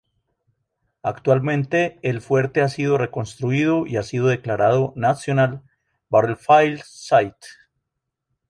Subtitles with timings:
[1.03, 5.61] Actualmente el fuerte ha sido reconstruido y ha sido declarado "National
[6.09, 7.47] Battlefield Site".